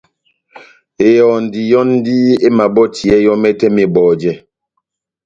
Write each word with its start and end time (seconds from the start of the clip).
Ehɔndi 1.09 1.61
yɔ́ndi 1.71 2.15
emabɔtiyɛ 2.47 3.15
yɔ́ 3.25 3.35
mɛtɛ 3.43 3.65
mɛtɛ 3.75 3.75
mebɔjɛ 3.75 4.31